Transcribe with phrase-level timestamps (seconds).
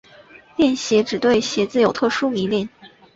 [0.55, 2.67] 恋鞋指对于鞋子有特殊迷恋。